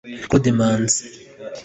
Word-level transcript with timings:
Claude 0.29 0.49
Manzi 0.57 1.05